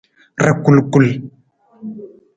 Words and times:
Rakulkul. 0.45 1.07